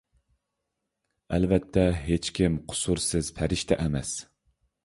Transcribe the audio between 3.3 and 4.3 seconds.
پەرىشتە ئەمەس.